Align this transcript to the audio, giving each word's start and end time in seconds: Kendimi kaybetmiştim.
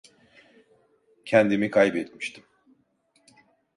Kendimi 1.25 1.71
kaybetmiştim. 1.71 2.43